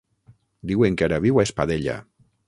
[0.71, 1.99] Diuen que ara viu a Espadella.